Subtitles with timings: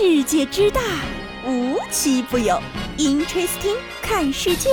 [0.00, 0.80] 世界之大，
[1.44, 2.56] 无奇不有。
[2.98, 4.70] Interesting，看世界。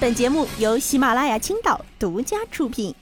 [0.00, 2.94] 本节目由喜马拉雅青岛独家出品。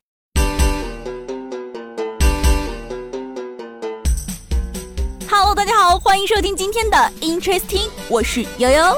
[5.31, 8.97] Hello，大家好，欢迎收听今天的 Interesting，我是悠悠。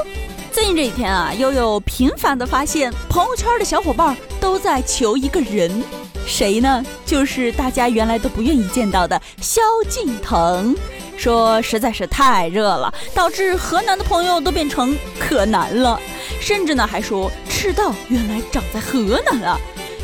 [0.50, 5.84] 最近这几天啊，悠悠频繁的发现朋友圈的小伙伴都在求一个人，
[6.26, 6.82] 谁呢？
[7.04, 9.60] 就是大家原来都不愿意见到的萧
[9.90, 10.74] 敬腾。
[11.16, 15.98] 说实在是太热了，导致河南的朋友都变成可南了，
[16.40, 19.58] 甚至呢还说赤道原来长在河南啊！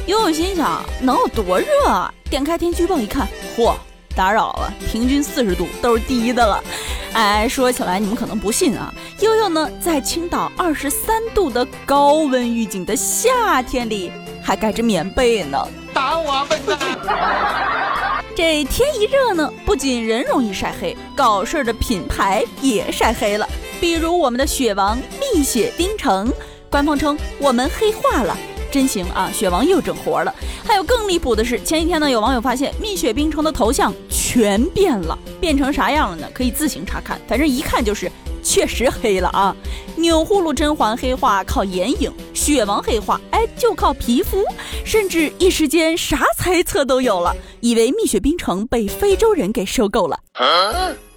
[0.07, 2.13] 悠悠心想能有多热啊？
[2.31, 3.75] 点开天气预报一看，嚯，
[4.17, 6.63] 打扰了，平均四十度都是低的了。
[7.13, 15.59] 哎，说起来你们可能不信啊，悠悠呢在青岛二十三度的高温预警的夏天里还盖着棉被呢。
[15.93, 18.10] 打我笨蛋！
[18.35, 23.47] 这天一热呢，不仅人容易晒黑，搞事儿的品牌也晒黑了。
[23.81, 26.33] 比如我们的雪王蜜雪冰城，
[26.71, 28.37] 官方称我们黑化了，
[28.71, 29.31] 真行啊！
[29.35, 30.33] 雪王又整活了。
[30.65, 36.29] 还有更离谱的是，前几天呢，有网友发现蜜雪冰城的头像全变了，变成啥样了呢？
[36.33, 38.11] 可以自行查看，反正一看就是。
[38.43, 39.55] 确实黑了啊！
[39.97, 44.45] 钮祜禄甄嬛黑化靠眼影，雪王黑化哎就靠皮肤，
[44.85, 50.19] 甚至一时间啥猜测都有了，以为蜜雪冰城被非洲人给收购了，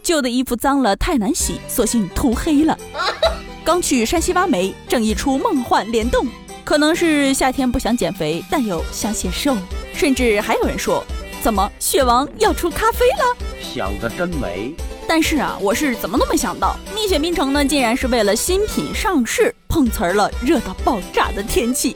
[0.02, 2.78] 旧的衣服脏了太难洗，索性涂黑了。
[3.64, 6.28] 刚去山西挖煤，正一出梦幻联动，
[6.66, 9.56] 可能是夏天不想减肥，但又想显瘦，
[9.94, 11.02] 甚至还有人说，
[11.42, 13.38] 怎么雪王要出咖啡了？
[13.62, 14.76] 想得真美。
[15.08, 21.96] 但是啊，我是怎么都没想到，蜜雪冰城呢，竟然是为了新品上市碰瓷儿了，热到爆炸的天气。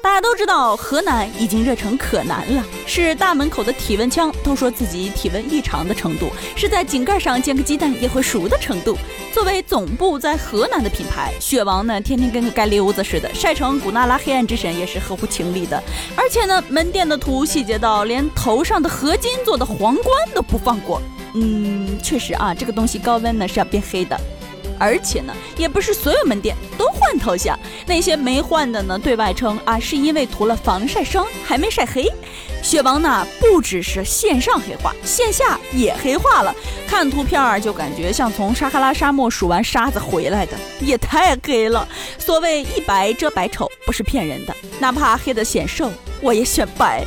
[0.00, 8.96] 大家都知道，河南已经热成可南了，是大门口的体温枪都说自己体温异常的程度，是在井盖上煎个鸡蛋也会熟的程度。
[9.34, 15.82] 作为总部在河南的品牌，雪王呢，天天跟个街溜子似的，晒成古娜拉黑暗之神也是合乎情理的。
[16.16, 21.02] 而且呢，门店的图细节到连头上的合金做的皇冠都不放过。
[21.40, 24.18] 嗯，确实啊，这个东西高温呢是要变黑的，
[24.78, 27.56] 而且呢，也不是所有门店都换头像，
[27.86, 32.10] 那些没换的呢，对外称啊是因为涂了防晒霜还没晒黑。
[32.60, 36.52] 雪王呢不只是线上黑化，线下也黑化了，
[36.88, 41.86] 看图片儿就感觉像从撒哈拉沙漠数完沙子回来的，也太黑了。
[42.18, 45.88] 所谓一白遮百丑，不是骗人的，哪怕黑的显瘦，
[46.20, 47.06] 我也选白。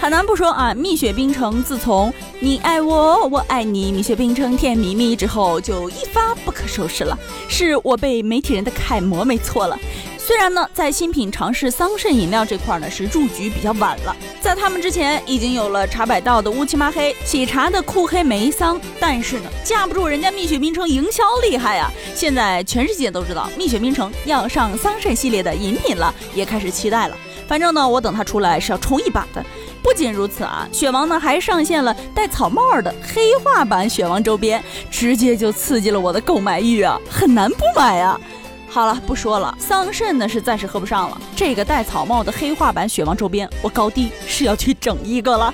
[0.00, 7.16] 很难不说啊，蜜雪冰城自从你爱我，我爱你，蜜雪冰城甜蜜蜜之后，就一发不可收拾了，
[7.48, 9.78] 是我被媒体人的楷模，没错了。
[10.16, 21.92] 虽然呢，在新品尝试桑葚饮料这块呢，是入局比较晚了，在他们之前已经有了茶百道的乌漆麻黑、喜茶的酷黑梅桑，但是呢，架不住人家蜜雪冰城营销厉害呀。
[22.14, 27.14] 现在全世界都知道蜜雪冰城要上桑葚系列的饮品了，也开始期待了。
[27.46, 29.44] 反正呢，我等它出来是要冲一把的。
[29.82, 38.20] 不仅如此啊，雪王呢还上线了戴草帽的黑化版雪王周边，直接就刺激了我的购买欲啊，很难不买啊。
[38.68, 41.20] 好了，不说了，桑葚呢是暂时喝不上了。
[41.34, 45.52] 这个戴草帽的黑化版雪王周边，我高低是要去整一个了。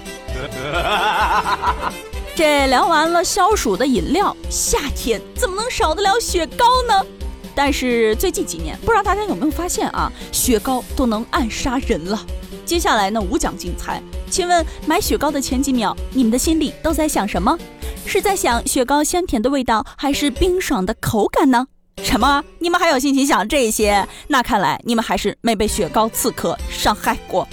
[2.37, 7.06] 这聊完了消暑的饮料，夏天怎么能少得了雪糕呢？
[7.54, 12.20] 但是最近几年，不知道大家有没有发现啊，雪糕都能暗杀人了。
[12.66, 14.03] 接下来呢，无奖竞猜。
[14.31, 17.59] 请问买雪糕的前几秒，你们的心里都在想什么？
[18.04, 21.66] 是在想雪糕香甜的味道，还是冰爽的口感呢？
[22.03, 22.44] 什么？
[22.59, 24.06] 你们还有心情想这些？
[24.28, 27.47] 那看来你们还是没被雪糕刺客伤害过。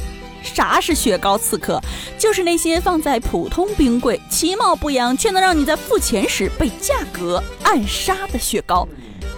[0.44, 1.82] 啥是雪糕刺客？
[2.18, 8.86] 就是那些放在普通冰柜，其貌不扬，却能让你在付钱时被价格暗杀的雪糕。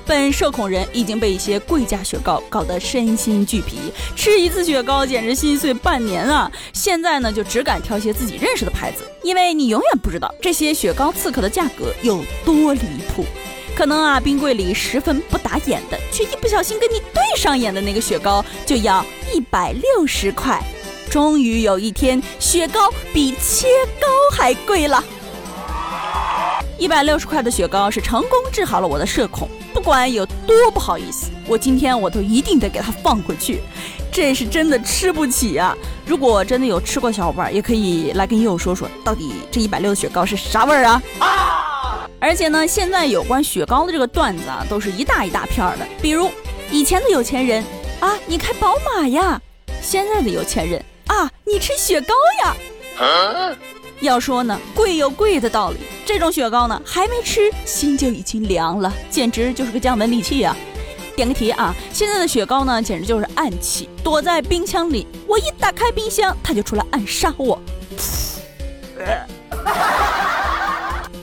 [0.06, 3.78] 本社恐人已经被一些贵价雪糕搞得身心俱疲，
[4.16, 6.52] 吃一次雪糕简直心碎半年啊！
[6.74, 12.82] 现在呢，就只敢挑些自己认识的牌子，因为你永远不知道这些雪糕刺客的价格有多离
[13.16, 13.26] 谱。
[13.76, 19.03] 可能啊，冰柜里十分不打眼的，却一不小心跟你对上眼的那个雪糕就要
[19.34, 20.62] 一百六十块。
[21.09, 23.68] 终于有一天，雪糕比切
[24.00, 25.03] 糕还贵了。
[26.78, 29.50] 一百六十块的雪糕是成功治好了我的社恐。
[29.74, 33.62] 不管有多不好意思，我今天我都一定得给它放回去。
[34.12, 35.76] 这是真的吃不起啊！
[36.06, 41.02] 如果真的有吃过小伙伴，也可以来跟悠悠说说，到底这一百六的雪糕是啥味儿啊？
[41.20, 42.10] 啊！
[42.20, 45.86] 而且呢，现在有关雪糕的这个段子啊，都是一大一大片的。
[46.02, 46.30] 比如
[46.72, 47.64] 以前的有钱人
[48.00, 49.38] 啊，你开宝马呀；
[49.82, 52.14] 现在的有钱人啊，你吃雪糕
[52.44, 52.56] 呀。
[54.00, 55.78] 要说呢，贵有贵的道理。
[56.05, 60.55] 这种雪糕呢，还没吃，心就已经凉了，简直就是个降温利器啊！
[61.16, 67.59] 点个题啊，现在的雪糕呢，简直就是暗器，躲在冰箱里，我一打开冰箱，它就出来暗杀我。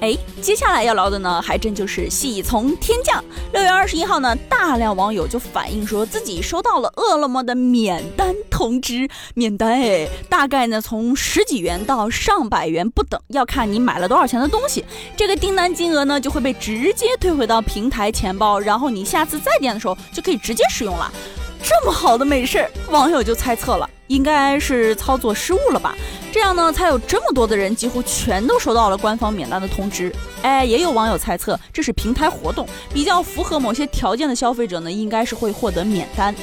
[0.03, 3.23] 哎，接下来要聊的呢，还真就是喜从天降。
[3.53, 14.85] 六月二十一号呢，大量网友就反映说自己收到了饿了么的免单通知，免单哎，大概呢从十几元到上百元不等，要看你买了多少钱的东西。
[15.17, 21.13] 这个订单金额呢就会被直接退回到平台钱包，然后你下次再点的时候就可以直接使用了。
[21.63, 25.95] 这么好的美事，网友就猜测了，应该是操作失误了吧？
[26.33, 30.13] 这样呢，才有这么多的人几乎全都收到了官方免单的通知。
[30.43, 36.35] 哎，也有网友猜测这是平台活动，比较符合某些条件的消费者呢，应该是会获得免单。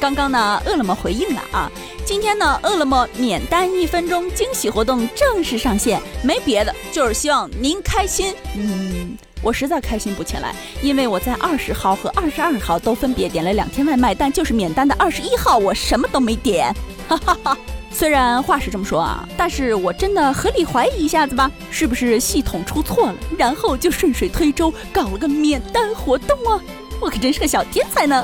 [0.00, 1.70] 刚刚呢，饿了么回应了啊，
[2.06, 8.34] 今天呢，饿了么免单一分钟惊喜活动正式上线，没别的，就是希望您开心。
[8.56, 9.16] 嗯。
[9.42, 16.74] 我实在开心不起来，因为我在二十号和二十二号都分别点了两天外卖，但就是免单的二十一号我什么都没点。
[17.08, 17.58] 哈哈哈，
[17.90, 26.60] 虽然话是这么说啊，但是我真的合理怀疑一下子吧，是不是系统出错了，然后就顺水推舟搞了个免单活动啊？
[27.00, 28.22] 我可真是个小天才呢。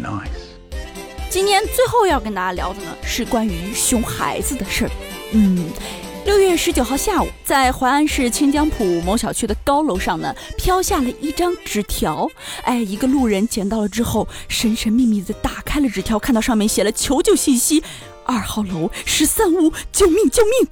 [0.00, 0.37] Nice。
[1.30, 4.90] 今天最后要跟大家聊的呢，是关于熊孩子的事儿。
[5.32, 5.66] 嗯。
[6.24, 12.28] 六月十九号下午，在淮安市清江浦某小区的高楼上呢，飘下了一张纸条。
[12.64, 17.82] 哎，一个路人捡到了之后，神神秘秘的打开了纸条，看到上面写了求救信息：
[18.24, 20.68] 二号楼十三屋，救命救命！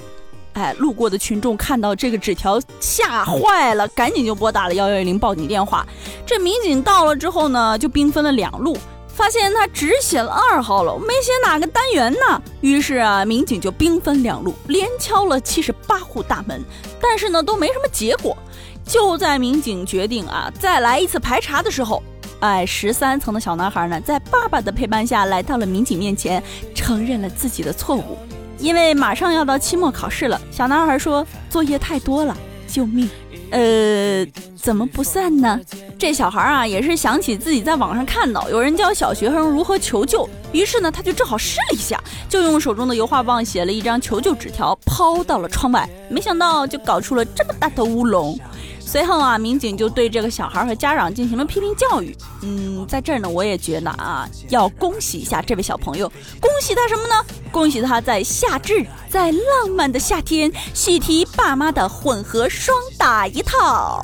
[0.52, 5.86] 哎，路过的群众看到这个纸条，吓坏了，赶紧就拨打了幺幺零报警电话。
[6.26, 8.76] 这民警到了之后呢，就兵分了两路。
[9.16, 12.40] 发现他只写了二号楼，没写哪个单元呢。
[12.60, 16.62] 于是啊，民警就兵分两路，连敲了七十八户大门，
[17.00, 18.36] 但是呢，都没什么结果。
[18.84, 22.02] 就在民警决定啊，再来一次排查的时候，
[22.40, 26.42] 哎，十三层的小男孩呢，在爸爸的陪伴下来到了民警面前，
[26.74, 28.18] 承认了自己的错误。
[28.58, 32.36] 因为马上要到期末考试了，小男孩说作业太多了，
[32.68, 33.08] 救命。
[33.50, 34.26] 呃，
[34.56, 35.60] 怎么不算呢？
[35.98, 45.88] 这小孩啊，也是想起自己在网上看到有人教小学生如何求救，于是呢，他就正好试了一下，就用手中的油画棒写了一张求救纸条，抛到了窗外。
[46.10, 48.38] 没想到就搞出了这么大的乌龙。
[48.86, 52.16] 随后啊，民警就对这个小孩和家长进行了批评教育。
[52.42, 56.08] 嗯，在这儿呢，我也觉得啊，要恭喜一下这位小朋友，
[56.40, 57.14] 恭喜他什么呢？
[57.50, 64.00] 恭喜他在夏至，在浪漫的夏天，喜提爸妈的混合双打一套。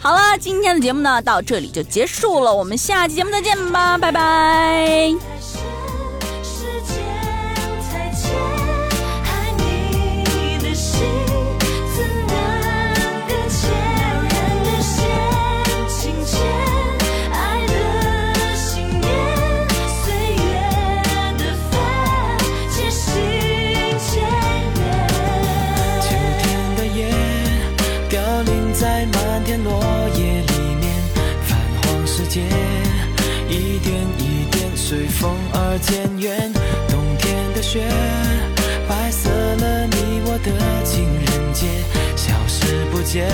[0.00, 5.29] 好了，今天的节目呢，到这里就结束了，我们下期节目再见吧，拜拜。
[29.58, 29.82] 落
[30.16, 30.92] 叶里面
[31.46, 32.40] 泛黄世界，
[33.48, 36.52] 一点一点随风而渐远，
[36.88, 37.88] 冬天的雪，
[38.88, 40.50] 白色了你我的
[40.84, 41.66] 情人节，
[42.16, 43.28] 消失不见，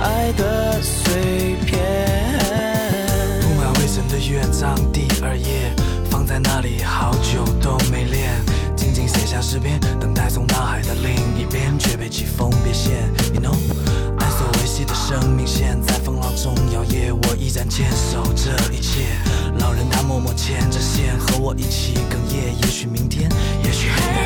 [0.00, 1.80] 爱的碎片。
[3.40, 5.72] 铺满灰尘的乐章第二页，
[6.10, 8.30] 放在那里好久都没练，
[8.76, 13.13] 静静写下诗篇，等待从大海的另一边，却被季风别线。
[15.14, 19.06] 生命线，在风浪中摇曳，我依然坚守这一切。
[19.60, 22.52] 老人他默默牵着线，和我一起哽咽。
[22.60, 23.30] 也许明天，
[23.62, 24.23] 也许很远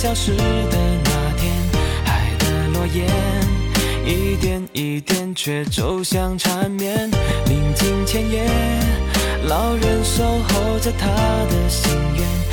[0.00, 0.44] 消失的
[1.04, 1.52] 那天，
[2.04, 3.04] 海的诺言
[4.06, 7.10] 一点一点，却走向缠绵。
[7.46, 8.48] 临近千夜，
[9.48, 12.47] 老人守候着他的心愿。